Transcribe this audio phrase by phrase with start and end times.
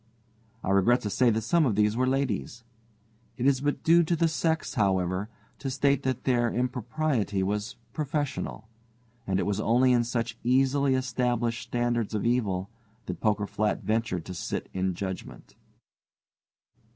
[0.63, 2.63] I regret to say that some of these were ladies.
[3.37, 8.67] It is but due to the sex, however, to state that their impropriety was professional,
[9.27, 12.71] and it was only in such easily established standards of evil
[13.05, 15.53] that Poker Flat ventured to sit in judgment.